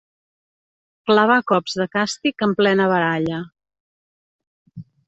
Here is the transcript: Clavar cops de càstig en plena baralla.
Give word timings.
Clavar 1.09 1.35
cops 1.53 1.77
de 1.83 1.87
càstig 1.97 2.47
en 2.49 2.57
plena 2.63 2.89
baralla. 2.97 3.43